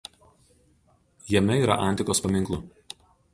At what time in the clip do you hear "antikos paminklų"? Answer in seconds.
1.91-2.61